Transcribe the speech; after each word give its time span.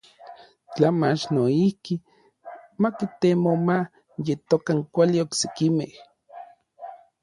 Tla 0.73 0.89
mach 0.99 1.23
noijki 1.33 1.95
ma 2.81 2.89
kitemo 2.97 3.51
ma 3.67 3.77
yetokan 4.25 4.79
kuali 4.93 5.17
oksekimej. 5.25 5.93